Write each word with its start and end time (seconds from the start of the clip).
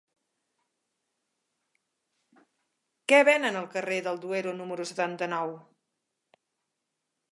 Què 3.13 3.19
venen 3.29 3.59
al 3.59 3.69
carrer 3.77 4.01
del 4.09 4.19
Duero 4.25 4.57
número 4.63 4.89
setanta-nou? 4.93 5.55